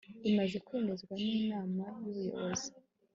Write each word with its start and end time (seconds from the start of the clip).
imaze 0.29 0.57
kwemezwa 0.65 1.13
n 1.21 1.25
inama 1.39 1.83
y 1.99 2.05
ubuyobozi 2.09 2.69